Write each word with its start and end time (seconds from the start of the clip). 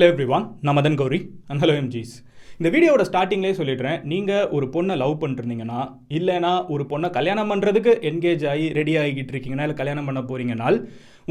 Hello 0.00 0.12
everyone 0.12 0.44
நான் 0.66 0.76
Madan 0.76 0.96
Gowri. 1.00 1.18
And 1.50 1.60
hello 1.62 1.74
எம்ஜிஸ் 1.80 2.12
இந்த 2.58 2.68
வீடியோவோட 2.74 3.04
ஸ்டார்டிங்லேயே 3.08 3.56
சொல்லிடுறேன். 3.58 3.98
நீங்கள் 4.12 4.48
ஒரு 4.56 4.66
பொண்ணை 4.74 4.94
லவ் 5.02 5.12
பண்ணிருந்தீங்கன்னா 5.22 5.80
இல்லைனா 6.18 6.52
ஒரு 6.74 6.84
பொண்ணை 6.92 7.08
கல்யாணம் 7.16 7.50
பண்ணுறதுக்கு 7.52 7.92
என்கேஜ் 8.10 8.44
ஆகி 8.52 8.66
ரெடி 8.78 8.94
ஆகிக்கிட்டு 9.00 9.32
இருக்கீங்கன்னா 9.34 9.66
இல்லை 9.66 9.76
கல்யாணம் 9.80 10.08
பண்ண 10.08 10.20
போறீங்கனால் 10.30 10.78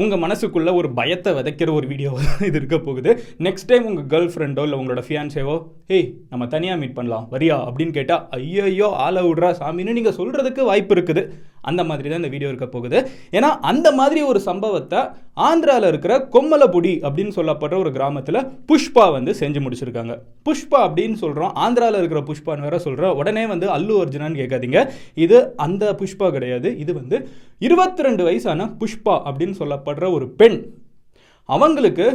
உங்கள் 0.02 0.22
மனசுக்குள்ள 0.24 0.70
ஒரு 0.80 0.88
பயத்தை 0.98 1.30
விதைக்கிற 1.38 1.70
ஒரு 1.78 1.86
வீடியோ 1.92 2.10
இது 2.48 2.56
இருக்க 2.60 2.76
போகுது. 2.86 3.10
நெக்ஸ்ட் 3.46 3.70
டைம் 3.70 3.88
உங்கள் 3.90 4.08
கேர்ள் 4.12 4.30
ஃப்ரெண்டோ 4.34 4.64
இல்லை 4.66 4.78
உங்களோட 4.80 5.02
ஃபியான்சேவோ 5.06 5.56
ஹேய் 5.90 6.08
நம்ம 6.32 6.46
தனியாக 6.54 6.80
மீட் 6.82 6.96
பண்ணலாம். 6.98 7.26
வரியா? 7.34 7.56
அப்படின்னு 7.68 7.96
கேட்டால் 7.98 8.24
ஐயோ 8.38 8.90
ஆளை 9.06 9.24
விட்றா 9.28 9.50
சாமின்னு 9.62 9.96
நீங்கள் 9.98 10.18
சொல்கிறதுக்கு 10.20 10.70
வாய்ப்பு 10.70 10.94
இருக்குது. 10.98 11.24
அந்த 11.68 11.82
மாதிரி 11.88 12.08
தான் 12.08 12.20
இந்த 12.22 12.30
வீடியோ 12.34 12.50
இருக்க 12.52 12.66
போகுது. 12.66 12.98
ஏன்னா 13.36 13.50
அந்த 13.70 13.88
மாதிரி 13.98 14.20
ஒரு 14.30 14.40
சம்பவத்தை 14.48 15.00
ஆந்திராவில் 15.48 15.88
இருக்கிற 15.90 16.12
கொம்மலபுடி 16.34 16.92
அப்படின்னு 17.06 17.34
சொல்லப்படுற 17.38 17.78
ஒரு 17.84 17.92
கிராமத்தில் 17.96 18.40
புஷ்பா 18.70 19.04
வந்து 19.16 19.34
செஞ்சு 19.40 19.60
முடிச்சிருக்காங்க. 19.64 20.16
புஷ்பா 20.48 20.80
அப்படின்னு 20.86 21.18
சொல்கிறோம் 21.24 21.54
ஆந்திராவில் 21.64 22.00
இருக்கிற 22.00 22.22
புஷ்பான்னு 22.30 22.66
வேற 22.68 22.78
சொல்கிறோம் 22.86 23.16
உடனே 23.22 23.46
வந்து 23.52 23.68
அல்லு 23.76 23.96
அர்ஜுனான்னு 24.02 24.40
கேட்காதீங்க. 24.42 24.80
இது 25.26 25.38
அந்த 25.66 25.92
புஷ்பா 26.02 26.28
கிடையாது. 26.36 26.70
இது 26.84 26.94
வந்து 27.00 27.18
இருபத்தி 27.68 28.02
ரெண்டு 28.08 28.24
வயசான 28.28 28.68
புஷ்பா 28.82 29.16
அப்படின்னு 29.28 29.56
சொல்லப்படுற 29.62 30.12
ஒரு 30.18 30.28
பெண். 30.42 30.58
அவங்களுக்கு 31.48 32.08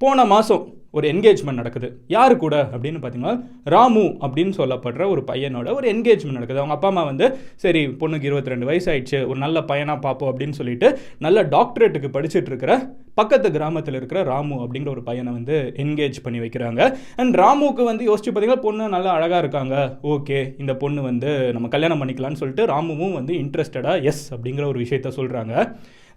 போன 0.00 0.24
மாதம் 0.34 0.62
ஒரு 0.92 1.12
என்கேஜ்மெண்ட் 1.12 1.60
நடக்குது. 1.60 1.88
யார் 2.08 2.36
கூட? 2.36 2.68
அப்படின்னு 2.72 3.00
பார்த்தீங்கன்னா 3.02 3.34
ராமு 3.64 4.00
அப்படின்னு 4.00 4.52
சொல்லப்படுற 4.56 5.08
ஒரு 5.08 5.22
பையனோட 5.26 5.74
ஒரு 5.74 5.92
என்கேஜ்மெண்ட் 5.92 6.38
நடக்குது. 6.38 6.60
அவங்க 6.60 6.74
அப்பா 6.74 6.88
அம்மா 6.88 7.04
வந்து 7.04 7.38
சரி 7.56 7.86
பொண்ணுக்கு 7.86 8.28
இருபத்தி 8.30 8.50
ரெண்டு 8.50 8.66
வயசு 8.66 8.92
ஆயிடுச்சு 8.92 9.26
ஒரு 9.26 9.38
நல்ல 9.38 9.62
பையனாக 9.62 9.98
பார்ப்போம் 9.98 10.30
அப்படின்னு 10.32 10.50
சொல்லிட்டு 10.50 10.98
நல்ல 11.18 11.42
டாக்டரேட்டுக்கு 11.42 12.10
படிச்சுட்டு 12.16 12.50
இருக்கிற 12.52 12.72
பக்கத்து 13.20 13.48
கிராமத்தில் 13.56 13.98
இருக்கிற 14.00 14.22
ராமு 14.32 14.58
அப்படிங்கிற 14.64 14.92
ஒரு 14.96 15.04
பையனை 15.08 15.30
வந்து 15.38 15.56
என்கேஜ் 15.84 16.18
பண்ணி 16.26 16.38
வைக்கிறாங்க. 16.44 16.80
அண்ட் 17.20 17.34
ராமுக்கு 17.42 17.82
வந்து 17.90 18.04
யோசிச்சு 18.10 18.30
பார்த்தீங்கன்னா 18.30 18.64
பொண்ணு 18.66 18.92
நல்லா 18.96 19.12
அழகாக 19.18 19.42
இருக்காங்க. 19.44 19.76
ஓகே 20.14 20.38
இந்த 20.62 20.74
பொண்ணு 20.82 21.00
வந்து 21.10 21.30
நம்ம 21.56 21.70
கல்யாணம் 21.74 22.02
பண்ணிக்கலாம்னு 22.02 22.40
சொல்லிட்டு 22.42 22.66
ராமுவும் 22.74 23.16
வந்து 23.20 23.32
இன்ட்ரெஸ்டடாக 23.44 24.04
எஸ் 24.12 24.24
அப்படிங்கிற 24.34 24.66
ஒரு 24.72 24.78
விஷயத்த 24.84 25.12
சொல்கிறாங்க 25.18 25.54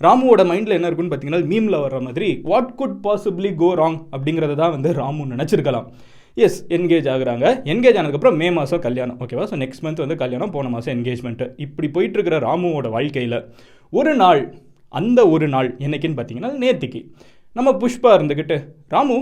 ராமுவோட 0.02 0.42
மைண்டில் 0.50 0.76
என்ன 0.78 0.88
இருக்குன்னு 0.90 1.12
பார்த்தீங்கன்னா 1.12 1.50
மீமில் 1.52 1.84
வர்ற 1.84 2.00
மாதிரி 2.08 2.30
what 2.52 2.74
could 2.80 2.98
possibly 3.06 3.52
go 3.62 3.70
wrong 3.82 4.00
அப்படிங்கிறத 4.16 4.56
தான் 4.62 4.74
வந்து 4.76 4.90
ராமு 5.02 5.26
நினச்சிருக்கலாம். 5.34 5.88
எஸ் 6.46 6.60
என்கேஜ் 6.76 7.08
ஆகுறாங்க. 7.14 7.46
என்கேஜ் 7.72 7.98
ஆனதுக்கப்புறம் 8.00 8.38
மே 8.42 8.48
மாதம் 8.58 8.84
கல்யாணம். 8.86 9.18
ஓகேவா 9.24 9.46
ஸோ 9.52 9.58
நெக்ஸ்ட் 9.64 9.84
மந்த் 9.86 10.04
வந்து 10.04 10.18
கல்யாணம் 10.24 10.54
போன 10.56 10.70
மாதம் 10.76 10.94
என்கேஜ்மெண்ட்டு 10.96 11.48
இப்படி 11.66 11.90
போயிட்டு 11.96 12.18
இருக்கிற 12.20 12.38
ராமுவோட 12.48 12.90
வாழ்க்கையில் 12.96 13.40
ஒரு 13.94 14.14
நாள் 14.22 14.42
அந்த 15.00 15.20
ஒரு 15.36 15.48
நாள் 15.54 15.70
என்னைக்குன்னு 15.86 16.18
பார்த்தீங்கன்னா 16.20 16.52
நேத்திக்கு. 16.64 17.02
நம்ம 17.58 17.70
புஷ்பா 17.82 18.12
இருந்துக்கிட்டு 18.18 18.58
ராமு 18.94 19.18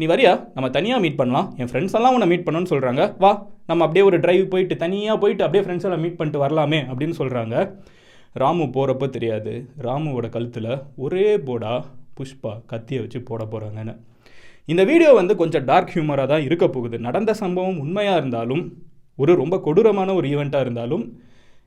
நீ 0.00 0.06
வரியா? 0.10 0.32
நம்ம 0.56 0.66
தனியாக 0.74 1.02
மீட் 1.04 1.20
பண்ணலாம். 1.20 1.46
என் 1.60 1.70
ஃப்ரெண்ட்ஸ் 1.70 1.96
எல்லாம் 1.98 2.14
உன்னை 2.16 2.26
மீட் 2.32 2.44
பண்ணணும்னு 2.46 2.72
சொல்கிறாங்க 2.72 3.04
வா 3.22 3.30
நம்ம 3.70 3.84
அப்படியே 3.86 4.04
ஒரு 4.08 4.18
டிரைவ் 4.24 4.44
போயிட்டு 4.52 4.74
தனியாக 4.82 5.16
போயிட்டு 5.22 5.44
அப்படியே 5.46 5.62
ஃப்ரெண்ட்ஸ் 5.64 5.86
எல்லாம் 5.88 6.04
மீட் 6.04 6.18
பண்ணிட்டு 6.18 6.42
வரலாமே 6.44 6.80
அப்படின்னு 6.90 7.16
சொல்கிறாங்க 7.20 7.54
ராமு 8.42 8.64
போகிறப்ப 8.76 9.08
தெரியாது. 9.16 9.52
ராமுவோட 9.86 10.26
கழுத்தில் 10.34 10.70
ஒரே 11.04 11.26
போடா 11.48 11.72
புஷ்பா 12.18 12.52
கத்தியை 12.72 13.00
வச்சு 13.02 13.18
போட 13.30 13.42
போகிறாங்கன்னு 13.52 13.94
இந்த 14.72 14.82
வீடியோ 14.90 15.10
வந்து 15.18 15.34
கொஞ்சம் 15.40 15.66
டார்க் 15.70 15.92
ஹியூமராக 15.94 16.28
தான் 16.32 16.44
இருக்க 16.48 16.64
போகுது. 16.68 16.96
நடந்த 17.06 17.30
சம்பவம் 17.42 17.78
உண்மையாக 17.84 18.20
இருந்தாலும் 18.20 18.62
ஒரு 19.18 19.34
ரொம்ப 19.42 19.54
கொடூரமான 19.66 20.14
ஒரு 20.18 20.26
ஈவெண்ட்டாக 20.34 20.64
இருந்தாலும் 20.66 21.04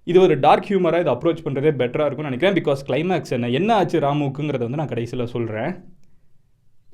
இது 0.08 0.18
ஒரு 0.26 0.36
டார்க் 0.46 0.68
ஹியூமராக 0.70 1.04
இதை 1.04 1.12
அப்ரோச் 1.16 1.44
பண்ணுறதே 1.46 1.72
பெட்டராக 1.82 2.08
இருக்கும்னு 2.08 2.32
நினைக்கிறேன். 2.32 2.56
பிகாஸ் 2.60 2.80
கிளைமேக்ஸ் 2.88 3.34
என்ன 3.38 3.50
என்ன 3.60 3.72
ஆச்சு 3.80 3.98
ராமுக்குங்கிறத 4.06 4.66
வந்து 4.68 4.80
நான் 4.82 4.94
கடைசியில் 4.94 5.32
சொல்கிறேன் 5.34 5.72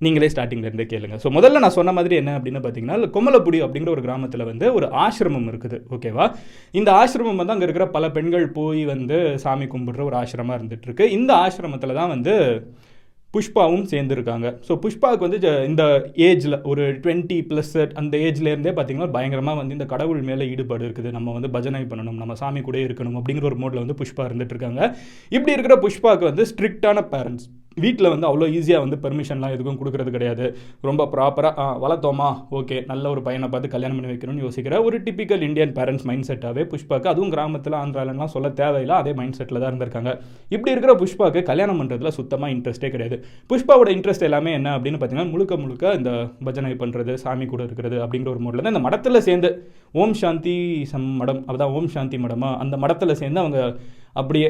நீங்களே 0.06 0.28
ஸ்டார்டிங்லேருந்தே 0.32 0.86
கேளுங்க. 0.90 1.16
ஸோ 1.22 1.28
முதல்ல 1.36 1.62
நான் 1.64 1.76
சொன்ன 1.78 1.94
மாதிரி 1.98 2.16
என்ன 2.22 2.32
அப்படின்னு 2.40 2.60
பார்த்தீங்கன்னா 2.64 3.08
கொமலப்புடி 3.16 3.60
அப்படிங்கிற 3.66 3.92
ஒரு 3.96 4.04
கிராமத்தில் 4.08 4.44
வந்து 4.50 4.66
ஒரு 4.78 4.88
ஆசிரமம் 5.06 5.48
இருக்குது. 5.52 5.78
ஓகேவா 5.96 6.26
இந்த 6.80 6.90
ஆசிரமம் 7.02 7.40
வந்து 7.42 7.54
அங்கே 7.56 7.68
இருக்கிற 7.68 7.88
பல 7.96 8.08
பெண்கள் 8.18 8.46
போய் 8.58 8.84
வந்து 8.94 9.18
சாமி 9.46 9.68
கும்பிடுற 9.74 10.04
ஒரு 10.10 10.18
ஆசிரமமாக 10.22 10.60
இருந்துகிட்ருக்கு 10.60 11.08
இந்த 11.18 11.32
ஆசிரமத்தில் 11.46 11.98
தான் 12.00 12.14
வந்து 12.16 12.36
புஷ்பாவும் 13.34 13.88
சேர்ந்துருக்காங்க. 13.92 14.58
ஸோ 14.68 14.80
புஷ்பாவுக்கு 14.82 15.18
வந்து 15.18 15.38
ஜ- 15.38 15.66
இந்த 15.66 16.12
ஏஜில் 16.16 16.68
ஒரு 16.68 16.94
டுவெண்ட்டி 16.94 17.38
ப்ளஸ் 17.50 17.94
அந்த 17.94 18.18
ஏஜ்லேருந்தே 18.18 18.72
பார்த்தீங்கன்னா 18.72 19.12
பயங்கரமாக 19.12 19.58
வந்து 19.58 19.72
இந்த 19.72 19.86
கடவுள் 19.86 20.22
மேலே 20.22 20.50
ஈடுபாடு 20.50 20.88
இருக்குது. 20.88 21.12
நம்ம 21.12 21.32
வந்து 21.32 21.50
பஜனை 21.50 21.82
பண்ணணும் 21.82 22.14
நம்ம 22.14 22.36
சாமி 22.36 22.62
கூட 22.62 22.78
இருக்கணும் 22.78 23.22
அப்படிங்கிற 23.22 23.44
ஒரு 23.44 23.56
மோடில் 23.56 23.86
வந்து 23.86 23.94
புஷ்பா 23.94 24.20
இருந்துட்டு 24.20 24.54
இருக்காங்க. 24.54 24.98
இப்படி 25.30 25.60
இருக்கிற 25.60 25.76
புஷ்பாவுக்கு 25.82 26.24
வந்து 26.24 26.44
ஸ்ட்ரிக்டான 26.44 27.08
பேரண்ட்ஸ் 27.12 27.48
வீட்டில் 27.84 28.10
வந்து 28.12 28.28
அவ்வளோ 28.30 28.46
ஈஸியாக 28.58 28.84
வந்து 28.84 28.98
பெர்மிஷன்லாம் 29.04 29.54
எதுக்கும் 29.56 29.80
கொடுக்கறது 29.80 30.12
கிடையாது. 30.16 30.46
ரொம்ப 30.88 31.02
ப்ராப்பராக 31.14 31.66
வளர்த்தோமா? 31.84 32.30
ஓகே 32.60 32.78
நல்ல 32.92 33.06
ஒரு 33.14 33.22
பையனை 33.28 33.48
பார்த்து 33.54 33.74
கல்யாணம் 33.76 33.98
பண்ணி 33.98 34.12
வைக்கணும்னு 34.12 34.44
யோசிக்கிற 34.46 34.82
ஒரு 34.88 34.98
டிப்பிக்கல் 35.06 35.44
இந்தியன் 35.48 35.74
பேரண்ட்ஸ் 35.78 36.06
மைண்ட் 36.10 36.28
செட்டாகவே 36.30 36.64
புஷ்பாக்கு 36.72 37.12
அதுவும் 37.14 37.34
கிராமத்தில் 37.36 37.78
ஆந்திராலலாம் 37.82 38.34
சொல்ல 38.36 38.50
தேவையில்லை 38.62 38.96
அதே 39.02 39.14
மைண்ட் 39.20 39.38
செட்டில் 39.40 39.62
தான் 39.62 39.70
இருந்திருக்காங்க. 39.72 40.14
இப்படி 40.56 40.74
இருக்கிற 40.76 40.96
புஷ்பாக்கு 41.02 41.42
கல்யாணம் 41.52 41.82
பண்ணுறதுல 41.82 42.12
சுத்தமாக 42.20 42.54
இன்ட்ரெஸ்ட்டே 42.56 42.92
கிடையாது. 42.96 43.20
புஷ்பாவோட 43.52 43.90
இன்ட்ரெஸ்ட் 43.98 44.28
எல்லாமே 44.30 44.54
என்ன 44.60 44.76
அப்படின்னு 44.78 45.00
பார்த்தீங்கன்னா 45.02 45.34
முழுக்க 45.34 45.58
முழுக்க 45.66 45.94
இந்த 46.00 46.12
பஜனை 46.48 46.74
பண்ணுறது 46.84 47.16
சாமி 47.26 47.48
கூட 47.54 47.62
இருக்கிறது 47.70 48.00
அப்படிங்கிற 48.06 48.32
ஒரு 48.36 48.44
மோடில் 48.48 48.72
இந்த 48.74 48.84
மடத்தில் 48.88 49.26
சேர்ந்து 49.28 49.52
ஓம் 50.02 50.16
சாந்தி 50.22 50.56
சம் 50.92 51.06
மடம். 51.20 51.40
அதான் 51.52 51.74
ஓம் 51.78 51.94
சாந்தி 51.96 52.18
மடமா. 52.24 52.50
அந்த 52.64 52.76
மடத்தில் 52.84 53.20
சேர்ந்து 53.22 53.42
அவங்க 53.44 53.60
அப்படியே 54.20 54.48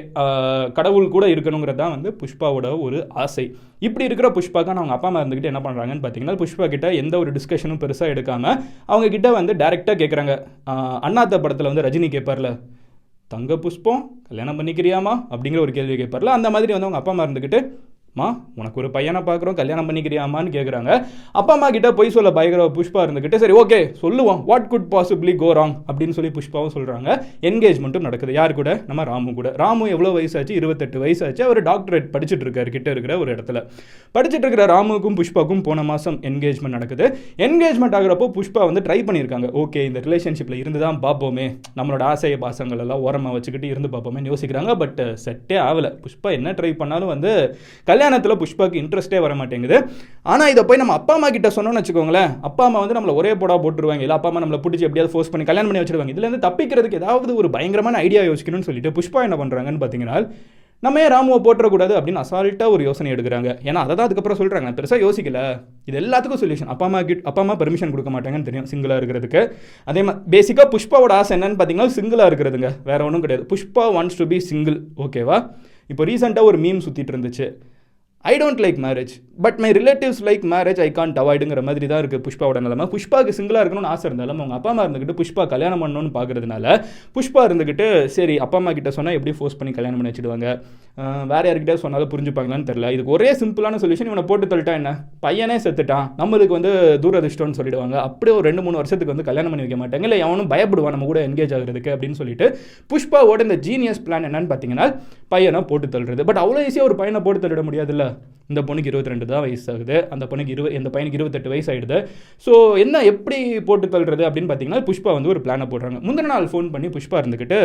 கடவுள் 0.78 1.14
கூட 1.16 1.26
இருக்கணுங்கிறது 1.34 1.80
தான் 1.82 1.94
வந்து 1.96 2.10
புஷ்பாவோட 2.20 2.68
ஒரு 2.86 2.98
ஆசை. 3.24 3.46
இப்படி 3.88 4.06
இருக்கிற 4.10 4.28
புஷ்பாக்கு 4.38 4.74
அவங்க 4.74 4.96
அப்பா 4.96 5.10
அம்மா 5.10 5.22
இருந்துக்கிட்டு 5.24 5.52
என்ன 5.52 5.62
பண்ணுறாங்கன்னு 5.66 6.04
பார்த்தீங்கன்னா 6.06 6.38
புஷ்பா 6.42 6.68
கிட்ட 6.74 6.90
எந்த 7.02 7.16
ஒரு 7.24 7.32
டிஸ்கஷனும் 7.38 7.82
பெருசாக 7.84 8.14
எடுக்காமல் 8.14 8.58
அவங்க 8.92 9.08
கிட்ட 9.16 9.32
வந்து 9.40 9.56
டைரெக்டாக 9.62 9.98
கேட்குறாங்க 10.02 10.36
அண்ணாத்த 11.08 11.42
படத்தில் 11.46 11.72
வந்து 11.72 11.86
ரஜினி 11.88 12.10
கேட்பார்ல 12.16 12.52
தங்க 13.32 13.54
புஷ்பம் 13.64 14.02
கல்யாணம் 14.30 14.58
பண்ணிக்கிறியாமா? 14.60 15.14
அப்படிங்கிற 15.34 15.60
ஒரு 15.66 15.74
கேள்வி 15.78 15.96
கேட்பார்ல 16.02 16.36
அந்த 16.38 16.50
மாதிரி 16.56 16.74
வந்து 16.76 16.88
அவங்க 16.88 17.02
அப்பா 17.02 17.14
அம்மா 17.14 17.26
இருந்துக்கிட்டு 17.28 17.60
மா 18.20 18.28
உனக்கு 18.60 18.80
ஒரு 18.82 18.90
பையனை 18.96 19.22
பார்க்குறோம் 19.30 19.58
கல்யாணம் 19.62 19.88
பண்ணிக்கிறியாமான்னு 19.90 20.54
கேட்குறாங்க 20.58 20.92
அப்பா 21.40 21.54
அம்மா 21.58 21.70
கிட்ட 21.76 21.90
போய் 22.00 22.14
சொல்ல 22.16 22.30
பயங்கர 22.38 22.64
புஷ்பா 22.78 23.02
இருந்துக்கிட்டு 23.06 23.42
சரி 23.44 23.56
ஓகே 23.62 23.80
சொல்லுவோம். 24.04 24.40
What 24.50 24.68
could 24.72 24.88
possibly 24.94 25.34
go 25.42 25.50
wrong 25.58 25.74
அப்படின்னு 25.90 26.16
சொல்லி 26.18 26.32
புஷ்பாவும் 26.38 26.74
சொல்கிறாங்க 26.76 27.10
என்கேஜ்மெண்ட்டும் 27.50 28.06
நடக்குது. 28.08 28.32
யார் 28.38 28.54
கூட? 28.60 28.70
நம்ம 28.90 29.04
ராமு 29.10 29.32
கூட. 29.40 29.50
ராமு 29.62 29.86
எவ்வளோ 29.96 30.12
வயசாச்சு? 30.18 30.54
இருபத்தெட்டு 30.60 30.98
வயசாச்சு. 31.04 31.42
அவர் 31.48 31.60
டாக்டரேட் 31.70 32.08
படிச்சுட்டு 32.16 32.46
இருக்காரு 32.48 32.70
கிட்ட 32.76 32.88
இருக்கிற 32.96 33.14
ஒரு 33.24 33.30
இடத்துல. 33.36 33.62
படிச்சுட்டு 34.16 34.46
இருக்கிற 34.46 34.66
ராமுக்கும் 34.74 35.18
புஷ்பாக்கும் 35.20 35.64
போன 35.68 35.84
மாதம் 35.90 36.18
என்கேஜ்மெண்ட் 36.30 36.76
நடக்குது. 36.78 37.06
என்கேஜ்மெண்ட் 37.48 37.98
ஆகிறப்போ 38.00 38.28
புஷ்பா 38.38 38.64
வந்து 38.70 38.84
ட்ரை 38.88 39.00
பண்ணியிருக்காங்க. 39.10 39.50
ஓகே 39.64 39.84
இந்த 39.90 40.02
ரிலேஷன்ஷிப்பில் 40.08 40.60
இருந்து 40.64 40.82
தான் 40.86 41.00
பார்ப்போமே. 41.06 41.48
நம்மளோட 41.80 42.04
ஆசைய 42.12 42.38
பாசங்கள் 42.46 42.84
எல்லாம் 42.86 43.04
ஓரமாக 43.08 43.34
வச்சுக்கிட்டு 43.38 43.70
இருந்து 43.74 43.92
பார்ப்போமேன்னு 43.96 44.32
யோசிக்கிறாங்க. 44.34 44.74
பட் 44.84 45.02
செட்டே 45.26 45.58
ஆகலை. 45.68 45.92
புஷ்பா 46.06 46.32
என்ன 46.40 46.56
ட்ரை 46.60 46.72
பண்ணாலும் 46.82 47.14
வந்து 47.14 47.34
கல்யாணம் 47.84 48.07
கல்யாணத்தில் 48.08 48.40
புஷ்பாக்கு 48.42 48.82
இன்ட்ரெஸ்ட்டே 48.82 49.20
வர 49.24 49.34
மாட்டேங்குது 49.40 49.78
ஆனால் 50.34 50.52
இதை 50.54 50.62
போய் 50.68 50.80
நம்ம 50.82 50.94
அப்பா 51.00 51.14
அம்மா 51.18 51.30
கிட்ட 51.36 51.50
சொன்னோம்னு 51.56 51.82
வச்சுக்கோங்களேன் 51.82 52.30
அப்பா 52.50 52.64
அம்மா 52.68 52.80
வந்து 52.84 52.96
நம்மளை 52.98 53.16
ஒரே 53.20 53.32
போடா 53.42 53.56
போட்டுருவாங்க. 53.64 54.04
இல்லை 54.06 54.16
அப்பா 54.18 54.30
அம்மா 54.32 54.42
நம்மளை 54.44 54.60
பிடிச்சி 54.66 54.86
எப்படியாவது 54.88 55.14
ஃபோர்ஸ் 55.14 55.32
பண்ணி 55.34 55.46
கல்யாணம் 55.50 55.70
பண்ணி 55.70 55.82
வச்சிருவாங்க. 55.84 56.14
இதுலேருந்து 56.16 56.44
தப்பிக்கிறதுக்கு 56.46 57.00
ஏதாவது 57.02 57.32
ஒரு 57.42 57.50
பயங்கரமான 57.56 58.00
ஐடியா 58.06 58.22
யோசிக்கணும்னு 58.30 58.68
சொல்லிட்டு 58.70 58.96
புஷ்பா 58.98 59.22
என்ன 59.28 59.38
பண்ணுறாங்கன்னு 59.42 59.82
பார்த்தீங்கன்னா 59.84 60.18
நம்ம 60.84 61.00
ஏன் 61.04 61.12
ராமுவை 61.14 61.38
போட்டுறக்கூடாது 61.46 61.94
அப்படின்னு 61.98 62.22
அசால்ட்டாக 62.24 62.74
ஒரு 62.74 62.82
யோசனை 62.88 63.12
எடுக்கிறாங்க. 63.14 63.50
ஏன்னா 63.68 63.80
அதை 63.86 63.94
தான் 63.94 64.08
அதுக்கப்புறம் 64.08 64.40
சொல்கிறாங்க 64.42 64.74
பெருசாக 64.80 65.00
யோசிக்கல. 65.06 65.40
இது 65.90 65.98
எல்லாத்துக்கும் 66.02 66.42
சொல்யூஷன் 66.42 66.70
அப்பா 66.74 66.86
அம்மா 66.90 67.00
கிட் 67.08 67.24
அப்பா 67.30 67.42
அம்மா 67.44 67.56
பெர்மிஷன் 67.62 67.94
கொடுக்க 67.94 68.12
மாட்டாங்கன்னு 68.16 68.48
தெரியும் 68.50 68.68
சிங்கிளாக 68.72 69.02
இருக்கிறதுக்கு. 69.02 69.42
அதே 69.92 70.04
மாதிரி 70.10 70.32
பேசிக்காக 70.36 70.68
புஷ்பாவோட 70.76 71.16
ஆசை 71.22 71.34
என்னன்னு 71.38 71.58
பார்த்தீங்கன்னா 71.62 71.96
சிங்கிளாக 71.98 72.30
இருக்கிறதுங்க. 72.32 72.72
வேறு 72.90 73.06
ஒன்றும் 73.08 73.24
கிடையாது. 73.26 73.46
Pushpa 73.54 73.86
wants 73.98 74.20
to 74.22 74.28
be 74.34 74.40
single 74.52 74.78
ஓகேவா 75.06 75.40
இப்போ 75.94 76.06
ரீசெண்டாக 76.12 76.50
ஒரு 76.52 76.58
மீம் 76.66 76.84
சுற்றிட்டு 76.86 77.14
இருந்துச்சு. 77.14 77.46
I 78.26 78.34
don't 78.42 78.62
like 78.64 78.80
marriage 78.86 79.12
but 79.46 79.58
my 79.64 79.70
relatives 79.78 80.20
like 80.28 80.44
marriage 80.54 80.80
I 80.86 80.88
can't 80.98 81.18
அவாய்டுங்கிற 81.22 81.62
மாதிரி 81.68 81.86
தான் 81.90 82.00
இருக்குது 82.02 82.22
புஷ்பாவோட 82.26 82.60
நிலமை. 82.66 82.86
புஷ்பாவுக்கு 82.94 83.34
சிங்கிளாக 83.38 83.62
இருக்கணும்னு 83.64 83.90
ஆசை 83.94 84.06
இருந்தாலும் 84.10 84.40
அவங்க 84.42 84.56
அப்பா 84.58 84.70
அம்மா 84.72 84.84
இருந்துக்கிட்டு 84.86 85.16
புஷ்பா 85.20 85.44
கல்யாணம் 85.52 85.82
பண்ணணும்னு 85.84 86.12
பார்க்குறதுனால 86.16 86.74
புஷ்பா 87.16 87.42
இருந்துக்கிட்டு 87.50 87.88
சரி 88.16 88.36
அப்பா 88.46 88.58
அம்மா 88.62 88.72
கிட்ட 88.78 88.92
சொன்னால் 88.98 89.18
எப்படி 89.18 89.34
ஃபோர்ஸ் 89.38 89.58
பண்ணி 89.60 89.74
கல்யாணம் 89.78 90.00
பண்ணி 90.00 90.12
வச்சிடுவாங்க? 90.12 90.48
வேறு 91.32 91.48
யார்கிட்ட 91.50 91.76
சொன்னாலும் 91.84 92.12
புரிஞ்சுப்பாங்களான்னு 92.14 92.68
தெரில 92.72 92.90
இதுக்கு 92.96 93.14
ஒரே 93.18 93.30
சிம்பிளான 93.42 93.80
சொல்யூஷன் 93.84 94.10
இவனை 94.12 94.24
போட்டு 94.32 94.50
தள்ளிட்டா 94.54 94.76
என்ன? 94.80 94.92
பையனே 95.26 95.58
செத்துட்டான். 95.66 96.08
நம்மளுக்கு 96.22 96.58
வந்து 96.58 96.74
தூரதிஷ்டம்னு 97.06 97.58
சொல்லிடுவாங்க. 97.60 97.96
அப்படியே 98.08 98.36
ஒரு 98.40 98.46
ரெண்டு 98.50 98.66
மூணு 98.68 98.82
வருஷத்துக்கு 98.82 99.14
வந்து 99.16 99.28
கல்யாணம் 99.30 99.54
பண்ணி 99.54 99.66
வைக்க 99.68 99.80
மாட்டாங்க. 99.84 100.08
இல்லை 100.10 100.20
எவனும் 100.26 100.52
பயப்படுவான் 100.56 100.96
நம்ம 100.98 101.10
கூட 101.12 101.22
என்கேஜ் 101.30 101.56
ஆகிறதுக்கு 101.60 101.94
அப்படின்னு 101.96 102.20
சொல்லிட்டு 102.22 102.48
புஷ்பாவோட 102.94 103.48
இந்த 103.50 103.60
ஜீனியஸ் 103.70 104.04
பிளான் 104.08 104.28
என்னன்னு 104.32 104.52
பார்த்தீங்கன்னா 104.54 104.90
பையனை 105.36 105.64
போட்டு 105.72 105.94
தள்ளுறது. 105.96 106.24
பட் 106.32 106.42
அவ்வளோ 106.46 106.66
ஈஸியாக 106.68 106.90
ஒரு 106.92 106.98
பையனை 107.04 107.22
போட்டு 107.28 107.46
தள்ளிட 107.46 107.64
முடியாதுல்ல 107.70 108.06
இந்த 108.52 108.62
பொண்ணுக்கு 108.68 108.92
இருபத்தி 108.92 109.12
ரெண்டு 109.12 109.26
தான் 109.32 109.44
வயசு 109.46 109.68
ஆகுது 109.74 109.96
அந்த 110.14 110.26
பொண்ணுக்கு 110.32 110.54
இருபது 110.56 110.78
இந்த 110.80 110.90
பையனுக்கு 110.94 111.20
இருபத்தெட்டு 111.20 111.52
வயசு 111.54 111.70
ஆயிடுது 111.74 111.98
ஸோ 112.46 112.54
என்ன 112.84 113.04
எப்படி 113.12 113.40
போட்டு 113.70 113.88
தள்ளுறது 113.94 114.26
அப்படின்னு 114.28 114.50
பார்த்தீங்கன்னா 114.52 114.84
புஷ்பா 114.90 115.14
வந்து 115.18 115.32
ஒரு 115.34 115.42
பிளானை 115.46 115.68
போடுறாங்க. 115.74 116.00
முந்தின 116.08 116.32
நாள் 116.34 116.52
ஃபோன் 116.54 116.70
பண்ணி 116.76 116.90
புஷ்பா 116.96 117.20
இருந்துக்கிட்டு 117.22 117.60